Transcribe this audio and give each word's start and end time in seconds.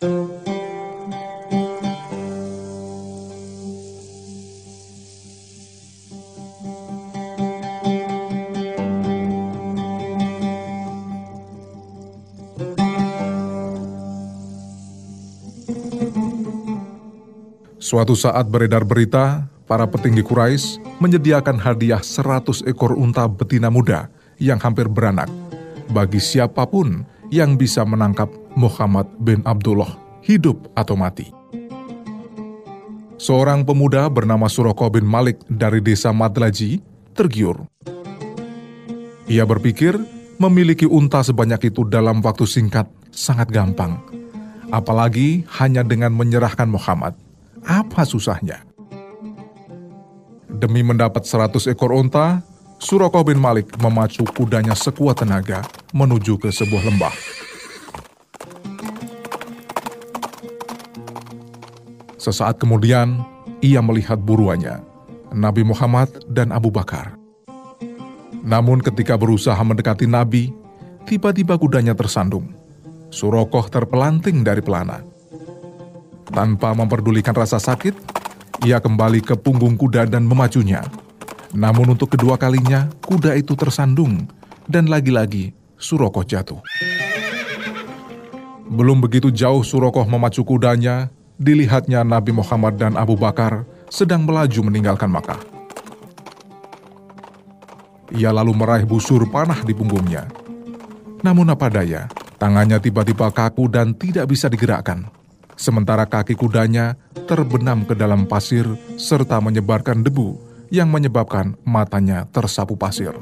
Suatu 0.00 0.08
saat 18.16 18.48
beredar 18.48 18.88
berita, 18.88 19.52
para 19.68 19.84
petinggi 19.84 20.24
Quraisy 20.24 20.80
menyediakan 21.04 21.60
hadiah 21.60 22.00
100 22.00 22.64
ekor 22.64 22.96
unta 22.96 23.28
betina 23.28 23.68
muda 23.68 24.08
yang 24.40 24.56
hampir 24.64 24.88
beranak. 24.88 25.28
Bagi 25.92 26.24
siapa 26.24 26.64
pun 26.64 27.04
yang 27.28 27.60
bisa 27.60 27.84
menangkap 27.84 28.39
Muhammad 28.58 29.10
bin 29.20 29.42
Abdullah 29.42 29.94
hidup 30.24 30.70
atau 30.74 30.94
mati. 30.94 31.30
Seorang 33.20 33.68
pemuda 33.68 34.08
bernama 34.08 34.48
Suroko 34.48 34.88
bin 34.88 35.04
Malik 35.04 35.44
dari 35.46 35.84
desa 35.84 36.08
Madlaji 36.10 36.80
tergiur. 37.12 37.68
Ia 39.28 39.44
berpikir 39.44 39.94
memiliki 40.40 40.88
unta 40.88 41.20
sebanyak 41.20 41.70
itu 41.70 41.84
dalam 41.84 42.24
waktu 42.24 42.48
singkat 42.48 42.88
sangat 43.12 43.52
gampang. 43.52 44.00
Apalagi 44.72 45.44
hanya 45.60 45.84
dengan 45.84 46.16
menyerahkan 46.16 46.70
Muhammad– 46.70 47.12
apa 47.66 48.08
susahnya? 48.08 48.64
Demi 50.50 50.84
mendapat 50.84 51.24
seratus 51.24 51.68
ekor 51.68 51.92
unta, 51.92 52.44
Suroko 52.80 53.20
bin 53.24 53.36
Malik 53.36 53.76
memacu 53.80 54.24
kudanya 54.24 54.72
sekuat 54.72 55.20
tenaga 55.20 55.64
menuju 55.92 56.40
ke 56.40 56.48
sebuah 56.48 56.88
lembah. 56.88 57.12
Sesaat 62.20 62.60
kemudian, 62.60 63.24
ia 63.64 63.80
melihat 63.80 64.20
buruannya, 64.20 64.84
Nabi 65.32 65.64
Muhammad 65.64 66.12
dan 66.28 66.52
Abu 66.52 66.68
Bakar. 66.68 67.16
Namun 68.44 68.84
ketika 68.84 69.16
berusaha 69.16 69.56
mendekati 69.64 70.04
Nabi, 70.04 70.52
tiba-tiba 71.08 71.56
kudanya 71.56 71.96
tersandung. 71.96 72.52
Surokoh 73.08 73.72
terpelanting 73.72 74.44
dari 74.44 74.60
pelana. 74.60 75.00
Tanpa 76.28 76.76
memperdulikan 76.76 77.32
rasa 77.32 77.56
sakit, 77.56 77.96
ia 78.68 78.84
kembali 78.84 79.24
ke 79.24 79.32
punggung 79.40 79.80
kuda 79.80 80.04
dan 80.04 80.28
memacunya. 80.28 80.84
Namun 81.56 81.96
untuk 81.96 82.12
kedua 82.12 82.36
kalinya, 82.36 82.92
kuda 83.00 83.32
itu 83.40 83.56
tersandung 83.56 84.28
dan 84.68 84.92
lagi-lagi 84.92 85.56
Surokoh 85.80 86.28
jatuh. 86.28 86.60
Belum 88.68 89.00
begitu 89.00 89.32
jauh 89.32 89.64
Surokoh 89.64 90.04
memacu 90.04 90.44
kudanya, 90.44 91.08
dilihatnya 91.40 92.04
Nabi 92.04 92.36
Muhammad 92.36 92.76
dan 92.76 93.00
Abu 93.00 93.16
Bakar 93.16 93.64
sedang 93.88 94.28
melaju 94.28 94.68
meninggalkan 94.68 95.08
Makkah. 95.08 95.40
Ia 98.12 98.30
lalu 98.30 98.52
meraih 98.52 98.84
busur 98.84 99.24
panah 99.32 99.64
di 99.64 99.72
punggungnya. 99.72 100.28
Namun 101.24 101.48
apa 101.48 101.72
daya, 101.72 102.12
tangannya 102.36 102.76
tiba-tiba 102.76 103.32
kaku 103.32 103.72
dan 103.72 103.96
tidak 103.96 104.28
bisa 104.28 104.52
digerakkan 104.52 105.08
sementara 105.60 106.08
kaki 106.08 106.32
kudanya 106.32 106.96
terbenam 107.28 107.84
ke 107.84 107.92
dalam 107.92 108.24
pasir 108.24 108.64
serta 108.96 109.36
menyebarkan 109.44 110.00
debu 110.00 110.40
yang 110.72 110.88
menyebabkan 110.88 111.52
matanya 111.68 112.24
tersapu 112.32 112.80
pasir. 112.80 113.12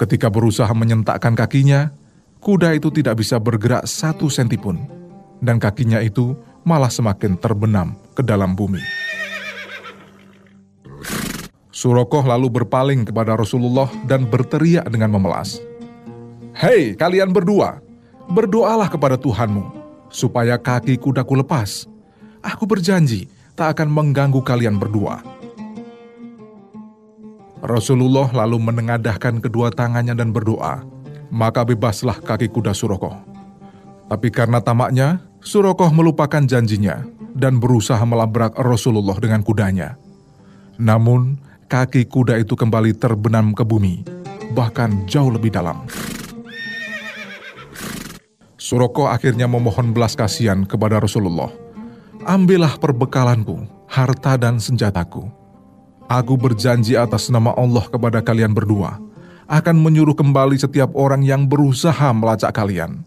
Ketika 0.00 0.32
berusaha 0.32 0.72
menyentakkan 0.72 1.36
kakinya, 1.36 1.92
kuda 2.40 2.72
itu 2.72 2.88
tidak 2.88 3.20
bisa 3.20 3.36
bergerak 3.36 3.84
satu 3.84 4.32
senti 4.32 4.56
pun, 4.56 4.80
dan 5.44 5.60
kakinya 5.60 6.00
itu 6.00 6.32
malah 6.66 6.92
semakin 6.92 7.36
terbenam 7.38 7.96
ke 8.12 8.22
dalam 8.24 8.52
bumi. 8.52 8.82
Surokoh 11.70 12.26
lalu 12.28 12.52
berpaling 12.52 13.08
kepada 13.08 13.32
Rasulullah 13.38 13.88
dan 14.04 14.28
berteriak 14.28 14.84
dengan 14.92 15.16
memelas. 15.16 15.62
Hei 16.52 16.92
kalian 16.92 17.32
berdua, 17.32 17.80
berdoalah 18.28 18.92
kepada 18.92 19.16
Tuhanmu 19.16 19.72
supaya 20.12 20.60
kaki 20.60 21.00
kudaku 21.00 21.40
lepas. 21.40 21.88
Aku 22.44 22.68
berjanji 22.68 23.32
tak 23.56 23.80
akan 23.80 23.88
mengganggu 23.88 24.44
kalian 24.44 24.76
berdua. 24.76 25.24
Rasulullah 27.60 28.28
lalu 28.32 28.56
menengadahkan 28.56 29.40
kedua 29.40 29.68
tangannya 29.68 30.16
dan 30.16 30.32
berdoa, 30.32 30.80
maka 31.28 31.64
bebaslah 31.64 32.16
kaki 32.20 32.48
kuda 32.48 32.72
Surokoh. 32.72 33.16
Tapi 34.08 34.28
karena 34.32 34.58
tamaknya, 34.64 35.20
Surokoh 35.40 35.88
melupakan 35.88 36.44
janjinya 36.44 37.00
dan 37.32 37.56
berusaha 37.56 38.00
melabrak 38.04 38.52
Rasulullah 38.60 39.16
dengan 39.16 39.40
kudanya. 39.40 39.96
Namun, 40.76 41.40
kaki 41.68 42.04
kuda 42.08 42.36
itu 42.40 42.52
kembali 42.52 42.92
terbenam 42.96 43.56
ke 43.56 43.64
bumi, 43.64 44.04
bahkan 44.52 45.08
jauh 45.08 45.32
lebih 45.32 45.48
dalam. 45.52 45.84
Suroko 48.60 49.08
akhirnya 49.08 49.48
memohon 49.48 49.96
belas 49.96 50.12
kasihan 50.12 50.62
kepada 50.68 51.00
Rasulullah. 51.00 51.50
Ambillah 52.22 52.76
perbekalanku, 52.76 53.64
harta 53.88 54.36
dan 54.36 54.60
senjataku. 54.60 55.26
Aku 56.06 56.36
berjanji 56.36 56.94
atas 56.94 57.32
nama 57.32 57.56
Allah 57.56 57.88
kepada 57.88 58.20
kalian 58.20 58.52
berdua, 58.52 59.00
akan 59.48 59.76
menyuruh 59.80 60.14
kembali 60.14 60.60
setiap 60.60 60.92
orang 60.92 61.24
yang 61.24 61.48
berusaha 61.48 62.12
melacak 62.12 62.52
kalian. 62.52 63.02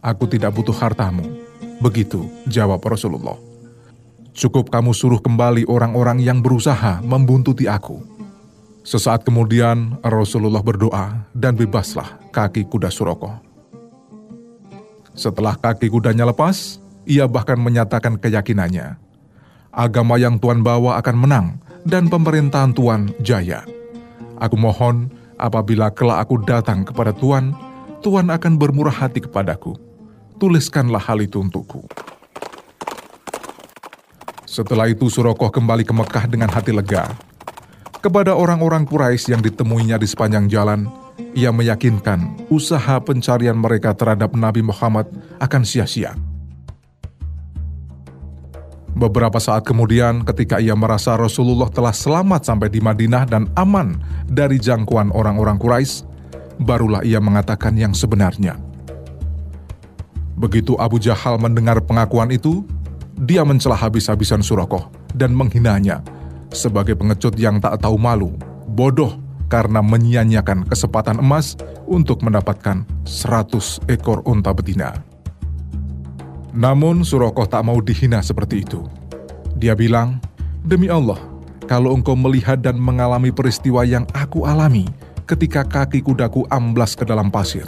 Aku 0.00 0.24
tidak 0.30 0.54
butuh 0.54 0.74
hartamu. 0.74 1.47
Begitu 1.78 2.26
jawab 2.50 2.82
Rasulullah. 2.82 3.38
Cukup 4.34 4.70
kamu 4.70 4.94
suruh 4.94 5.18
kembali 5.18 5.66
orang-orang 5.66 6.22
yang 6.22 6.42
berusaha 6.42 7.02
membuntuti 7.02 7.66
aku. 7.66 8.02
Sesaat 8.82 9.26
kemudian 9.26 9.98
Rasulullah 10.02 10.62
berdoa 10.62 11.26
dan 11.34 11.54
bebaslah 11.58 12.18
kaki 12.30 12.66
kuda 12.66 12.90
Suroko. 12.90 13.34
Setelah 15.18 15.58
kaki 15.58 15.90
kudanya 15.90 16.26
lepas, 16.30 16.78
ia 17.02 17.26
bahkan 17.26 17.58
menyatakan 17.58 18.14
keyakinannya. 18.18 18.98
Agama 19.74 20.18
yang 20.18 20.38
Tuhan 20.38 20.62
bawa 20.62 20.98
akan 21.02 21.16
menang 21.18 21.46
dan 21.82 22.06
pemerintahan 22.06 22.74
Tuhan 22.74 23.14
jaya. 23.22 23.66
Aku 24.38 24.54
mohon 24.54 25.10
apabila 25.38 25.90
kelak 25.90 26.26
aku 26.26 26.42
datang 26.42 26.86
kepada 26.86 27.10
Tuhan, 27.14 27.54
Tuhan 28.02 28.30
akan 28.30 28.54
bermurah 28.54 28.94
hati 28.94 29.22
kepadaku. 29.22 29.87
Tuliskanlah 30.38 31.02
hal 31.02 31.18
itu 31.18 31.42
untukku. 31.42 31.82
Setelah 34.46 34.86
itu 34.86 35.10
Surokoh 35.10 35.50
kembali 35.50 35.82
ke 35.82 35.90
Mekah 35.90 36.30
dengan 36.30 36.46
hati 36.46 36.70
lega. 36.70 37.10
Kepada 37.98 38.38
orang-orang 38.38 38.86
Quraisy 38.86 39.34
yang 39.34 39.42
ditemuinya 39.42 39.98
di 39.98 40.06
sepanjang 40.06 40.46
jalan, 40.46 40.86
ia 41.34 41.50
meyakinkan 41.50 42.46
usaha 42.54 43.02
pencarian 43.02 43.58
mereka 43.58 43.90
terhadap 43.98 44.30
Nabi 44.38 44.62
Muhammad 44.62 45.10
akan 45.42 45.62
sia-sia. 45.66 46.14
Beberapa 48.94 49.42
saat 49.42 49.66
kemudian, 49.66 50.22
ketika 50.22 50.62
ia 50.62 50.78
merasa 50.78 51.18
Rasulullah 51.18 51.70
telah 51.70 51.94
selamat 51.94 52.46
sampai 52.46 52.70
di 52.70 52.78
Madinah 52.78 53.26
dan 53.26 53.50
aman 53.58 53.98
dari 54.30 54.62
jangkauan 54.62 55.10
orang-orang 55.10 55.58
Quraisy, 55.58 56.06
barulah 56.62 57.02
ia 57.02 57.18
mengatakan 57.18 57.74
yang 57.74 57.90
sebenarnya. 57.90 58.67
Begitu 60.38 60.78
Abu 60.78 61.02
Jahal 61.02 61.34
mendengar 61.42 61.82
pengakuan 61.82 62.30
itu, 62.30 62.62
dia 63.18 63.42
mencela 63.42 63.74
habis-habisan 63.74 64.38
Surakoh 64.38 64.86
dan 65.18 65.34
menghinanya 65.34 65.98
sebagai 66.54 66.94
pengecut 66.94 67.34
yang 67.34 67.58
tak 67.58 67.82
tahu 67.82 67.98
malu, 67.98 68.38
bodoh, 68.70 69.18
karena 69.50 69.82
menyia-nyiakan 69.82 70.62
kesempatan 70.70 71.18
emas 71.18 71.58
untuk 71.90 72.22
mendapatkan 72.22 72.86
100 73.02 73.90
ekor 73.90 74.22
unta 74.30 74.54
betina. 74.54 75.02
Namun 76.54 77.02
Surokoh 77.02 77.50
tak 77.50 77.66
mau 77.66 77.82
dihina 77.82 78.22
seperti 78.22 78.62
itu. 78.62 78.86
Dia 79.58 79.74
bilang, 79.74 80.22
Demi 80.62 80.86
Allah, 80.86 81.18
kalau 81.66 81.96
engkau 81.98 82.14
melihat 82.14 82.62
dan 82.62 82.78
mengalami 82.78 83.34
peristiwa 83.34 83.82
yang 83.82 84.06
aku 84.14 84.46
alami 84.46 84.86
ketika 85.26 85.66
kaki 85.66 86.00
kudaku 86.00 86.46
amblas 86.48 86.94
ke 86.94 87.02
dalam 87.02 87.28
pasir, 87.28 87.66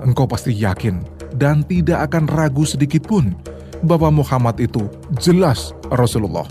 engkau 0.00 0.24
pasti 0.26 0.54
yakin 0.54 1.13
dan 1.34 1.66
tidak 1.66 2.10
akan 2.10 2.30
ragu 2.30 2.62
sedikit 2.62 3.04
pun 3.04 3.34
bahwa 3.84 4.08
Muhammad 4.08 4.56
itu 4.62 4.86
jelas 5.20 5.76
Rasulullah. 5.92 6.46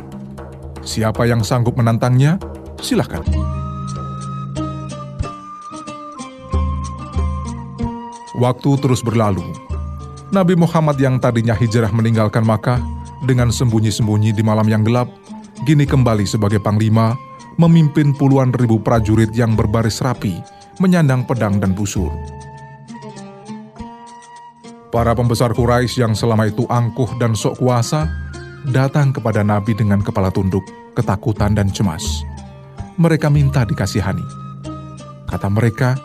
Siapa 0.83 1.23
yang 1.25 1.41
sanggup 1.41 1.79
menantangnya, 1.79 2.37
silahkan. 2.83 3.23
Waktu 8.37 8.71
terus 8.83 8.99
berlalu. 8.99 9.45
Nabi 10.33 10.57
Muhammad 10.57 10.97
yang 10.97 11.21
tadinya 11.21 11.53
hijrah 11.53 11.93
meninggalkan 11.93 12.41
Makkah 12.43 12.81
dengan 13.23 13.53
sembunyi-sembunyi 13.53 14.35
di 14.35 14.43
malam 14.43 14.65
yang 14.67 14.83
gelap, 14.83 15.07
kini 15.63 15.87
kembali 15.87 16.25
sebagai 16.27 16.59
panglima, 16.59 17.15
memimpin 17.55 18.11
puluhan 18.17 18.51
ribu 18.57 18.81
prajurit 18.81 19.31
yang 19.37 19.53
berbaris 19.53 20.01
rapi, 20.01 20.41
menyandang 20.81 21.23
pedang 21.23 21.61
dan 21.61 21.71
busur. 21.77 22.09
Para 24.93 25.17
pembesar 25.17 25.57
Quraisy 25.57 26.05
yang 26.05 26.13
selama 26.13 26.53
itu 26.53 26.69
angkuh 26.69 27.17
dan 27.17 27.33
sok 27.33 27.65
kuasa 27.65 28.05
datang 28.69 29.09
kepada 29.09 29.41
Nabi 29.41 29.73
dengan 29.73 30.05
kepala 30.05 30.29
tunduk, 30.29 30.61
ketakutan 30.93 31.57
dan 31.57 31.73
cemas. 31.73 32.21
Mereka 33.01 33.33
minta 33.33 33.65
dikasihani. 33.65 34.21
Kata 35.25 35.49
mereka, 35.49 35.97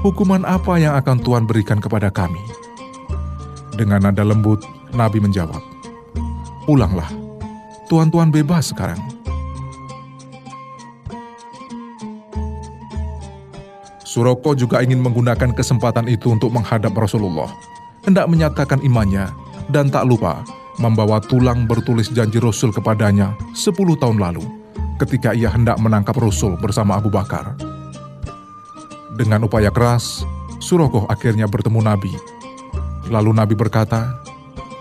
hukuman 0.00 0.40
apa 0.48 0.80
yang 0.80 0.96
akan 0.96 1.20
Tuhan 1.20 1.44
berikan 1.44 1.76
kepada 1.84 2.08
kami? 2.08 2.40
Dengan 3.76 4.08
nada 4.08 4.24
lembut, 4.24 4.64
Nabi 4.96 5.20
menjawab, 5.20 5.60
Pulanglah, 6.64 7.12
Tuhan-Tuhan 7.92 8.32
bebas 8.32 8.72
sekarang. 8.72 9.04
Suroko 14.00 14.56
juga 14.56 14.80
ingin 14.80 15.04
menggunakan 15.04 15.52
kesempatan 15.52 16.08
itu 16.08 16.32
untuk 16.32 16.48
menghadap 16.56 16.96
Rasulullah 16.96 17.52
hendak 18.04 18.28
menyatakan 18.28 18.80
imannya 18.84 19.28
dan 19.72 19.88
tak 19.88 20.04
lupa 20.08 20.44
membawa 20.78 21.22
tulang 21.22 21.64
bertulis 21.64 22.10
janji 22.10 22.40
Rasul 22.40 22.74
kepadanya 22.74 23.36
10 23.56 23.74
tahun 24.00 24.18
lalu 24.20 24.44
ketika 24.98 25.34
ia 25.34 25.50
hendak 25.50 25.78
menangkap 25.82 26.14
Rasul 26.14 26.54
bersama 26.58 26.98
Abu 26.98 27.10
Bakar. 27.10 27.58
Dengan 29.14 29.46
upaya 29.46 29.70
keras, 29.70 30.26
Surokoh 30.58 31.06
akhirnya 31.06 31.46
bertemu 31.46 31.80
Nabi. 31.82 32.10
Lalu 33.10 33.30
Nabi 33.30 33.54
berkata, 33.54 34.18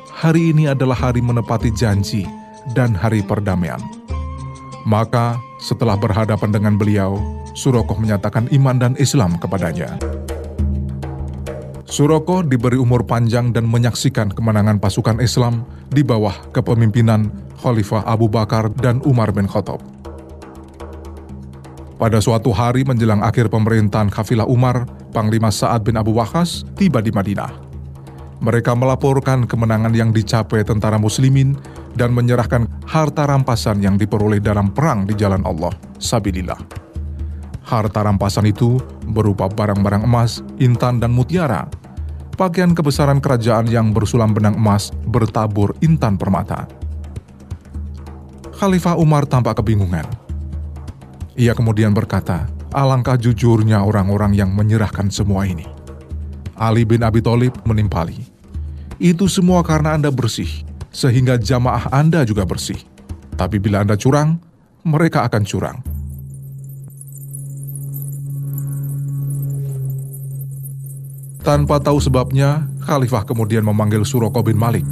Hari 0.09 0.55
ini 0.55 0.71
adalah 0.71 0.95
hari 0.95 1.19
menepati 1.19 1.69
janji 1.75 2.23
dan 2.71 2.95
hari 2.95 3.21
perdamaian. 3.21 3.81
Maka 4.87 5.37
setelah 5.61 5.99
berhadapan 5.99 6.49
dengan 6.49 6.73
beliau, 6.79 7.19
Surokoh 7.53 7.99
menyatakan 7.99 8.49
iman 8.49 8.77
dan 8.79 8.93
Islam 8.97 9.37
kepadanya. 9.37 9.99
Suroko 11.93 12.41
diberi 12.41 12.73
umur 12.73 13.05
panjang 13.05 13.53
dan 13.53 13.69
menyaksikan 13.69 14.33
kemenangan 14.33 14.81
pasukan 14.81 15.21
Islam 15.21 15.61
di 15.93 16.01
bawah 16.01 16.33
kepemimpinan 16.49 17.29
Khalifah 17.61 18.01
Abu 18.09 18.25
Bakar 18.25 18.73
dan 18.81 18.97
Umar 19.05 19.29
bin 19.29 19.45
Khattab. 19.45 19.77
Pada 22.01 22.17
suatu 22.17 22.49
hari 22.49 22.81
menjelang 22.81 23.21
akhir 23.21 23.53
pemerintahan 23.53 24.09
Khafilah 24.09 24.49
Umar, 24.49 24.89
Panglima 25.13 25.53
Sa'ad 25.53 25.85
bin 25.85 25.93
Abu 25.93 26.17
Waqqas 26.17 26.65
tiba 26.73 26.97
di 26.97 27.13
Madinah. 27.13 27.53
Mereka 28.41 28.73
melaporkan 28.73 29.45
kemenangan 29.45 29.93
yang 29.93 30.09
dicapai 30.09 30.65
tentara 30.65 30.97
muslimin 30.97 31.53
dan 31.93 32.09
menyerahkan 32.09 32.65
harta 32.89 33.29
rampasan 33.29 33.85
yang 33.85 34.01
diperoleh 34.01 34.41
dalam 34.41 34.73
perang 34.73 35.05
di 35.05 35.13
jalan 35.13 35.45
Allah, 35.45 35.69
Sabilillah. 36.01 36.57
Harta 37.69 38.01
rampasan 38.01 38.49
itu 38.49 38.81
berupa 39.13 39.45
barang-barang 39.45 40.09
emas, 40.09 40.41
intan, 40.57 40.97
dan 40.97 41.13
mutiara 41.13 41.82
pakaian 42.33 42.73
kebesaran 42.73 43.21
kerajaan 43.21 43.69
yang 43.69 43.93
bersulam 43.93 44.33
benang 44.33 44.57
emas 44.57 44.89
bertabur 45.07 45.77
intan 45.79 46.17
permata. 46.17 46.65
Khalifah 48.53 48.97
Umar 48.97 49.25
tampak 49.27 49.59
kebingungan. 49.59 50.05
Ia 51.33 51.57
kemudian 51.57 51.91
berkata, 51.91 52.45
alangkah 52.69 53.17
jujurnya 53.17 53.81
orang-orang 53.81 54.37
yang 54.37 54.53
menyerahkan 54.53 55.09
semua 55.09 55.49
ini. 55.49 55.65
Ali 56.53 56.85
bin 56.85 57.01
Abi 57.01 57.19
Thalib 57.19 57.57
menimpali. 57.65 58.29
Itu 59.01 59.25
semua 59.25 59.65
karena 59.65 59.97
Anda 59.97 60.13
bersih, 60.13 60.63
sehingga 60.93 61.41
jamaah 61.41 61.89
Anda 61.89 62.21
juga 62.23 62.45
bersih. 62.45 62.77
Tapi 63.33 63.57
bila 63.57 63.81
Anda 63.81 63.97
curang, 63.97 64.37
mereka 64.85 65.25
akan 65.25 65.43
curang. 65.43 65.92
Tanpa 71.43 71.75
tahu 71.75 71.99
sebabnya, 71.99 72.71
Khalifah 72.87 73.27
kemudian 73.27 73.67
memanggil 73.67 74.07
Suroko 74.07 74.39
bin 74.39 74.55
Malik. 74.55 74.87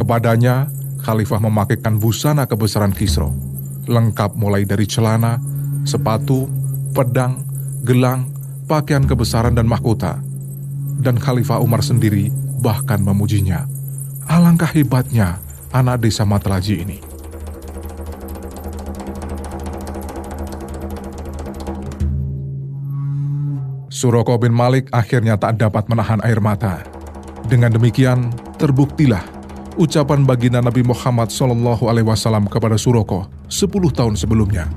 Kepadanya, 0.00 0.72
Khalifah 1.04 1.36
memakaikan 1.36 2.00
busana 2.00 2.48
kebesaran 2.48 2.96
Kisro, 2.96 3.36
lengkap 3.84 4.40
mulai 4.40 4.64
dari 4.64 4.88
celana, 4.88 5.36
sepatu, 5.84 6.48
pedang, 6.96 7.44
gelang, 7.84 8.32
pakaian 8.64 9.04
kebesaran 9.04 9.52
dan 9.52 9.68
mahkota. 9.68 10.16
Dan 10.96 11.20
Khalifah 11.20 11.60
Umar 11.60 11.84
sendiri 11.84 12.32
bahkan 12.64 13.04
memujinya. 13.04 13.68
Alangkah 14.32 14.72
hebatnya 14.72 15.44
anak 15.76 16.00
desa 16.00 16.24
Matlaji 16.24 16.88
ini. 16.88 17.19
Suroko 24.00 24.40
bin 24.40 24.56
Malik 24.56 24.88
akhirnya 24.96 25.36
tak 25.36 25.60
dapat 25.60 25.84
menahan 25.92 26.24
air 26.24 26.40
mata. 26.40 26.80
Dengan 27.52 27.68
demikian, 27.68 28.32
terbuktilah 28.56 29.20
ucapan 29.76 30.24
baginda 30.24 30.64
Nabi 30.64 30.80
Muhammad 30.80 31.28
Wasallam 31.28 32.48
kepada 32.48 32.80
Suroko 32.80 33.28
10 33.52 33.68
tahun 33.92 34.16
sebelumnya, 34.16 34.72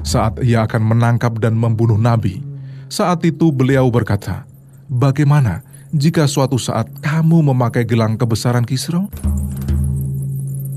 saat 0.00 0.40
ia 0.40 0.64
akan 0.64 0.88
menangkap 0.88 1.36
dan 1.36 1.52
membunuh 1.52 2.00
Nabi. 2.00 2.40
Saat 2.88 3.28
itu 3.28 3.52
beliau 3.52 3.92
berkata, 3.92 4.48
Bagaimana 4.88 5.60
jika 5.92 6.24
suatu 6.24 6.56
saat 6.56 6.88
kamu 7.04 7.52
memakai 7.52 7.84
gelang 7.84 8.16
kebesaran 8.16 8.64
Kisro? 8.64 9.12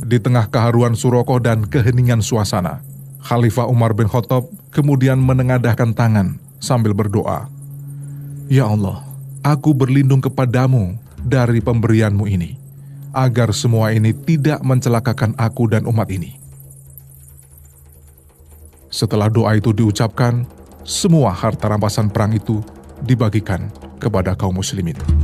Di 0.04 0.20
tengah 0.20 0.52
keharuan 0.52 1.00
Suroko 1.00 1.40
dan 1.40 1.64
keheningan 1.64 2.20
suasana, 2.20 2.84
Khalifah 3.24 3.72
Umar 3.72 3.96
bin 3.96 4.12
Khattab 4.12 4.52
kemudian 4.76 5.16
menengadahkan 5.16 5.96
tangan 5.96 6.44
sambil 6.60 6.92
berdoa. 6.92 7.55
Ya 8.46 8.70
Allah, 8.70 9.02
aku 9.42 9.74
berlindung 9.74 10.22
kepadamu 10.22 10.94
dari 11.18 11.66
pemberianmu 11.66 12.30
ini, 12.30 12.54
agar 13.10 13.50
semua 13.58 13.90
ini 13.90 14.14
tidak 14.14 14.62
mencelakakan 14.62 15.34
aku 15.34 15.66
dan 15.66 15.90
umat 15.90 16.06
ini. 16.14 16.38
Setelah 18.94 19.34
doa 19.34 19.58
itu 19.58 19.74
diucapkan, 19.74 20.46
semua 20.86 21.34
harta 21.34 21.66
rampasan 21.74 22.14
perang 22.14 22.38
itu 22.38 22.62
dibagikan 23.02 23.74
kepada 23.98 24.38
kaum 24.38 24.62
muslimin. 24.62 25.15